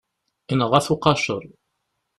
Inɣa-t 0.51 0.87
uqaceṛ. 0.93 1.43